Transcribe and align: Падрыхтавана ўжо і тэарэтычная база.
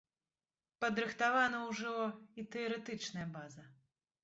Падрыхтавана 0.83 1.59
ўжо 1.67 1.93
і 2.39 2.47
тэарэтычная 2.57 3.29
база. 3.39 3.71